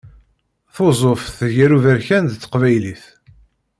Tuzzuft 0.73 1.37
gar 1.55 1.71
uberkan 1.77 2.23
d 2.29 2.33
teqbaylit. 2.41 3.03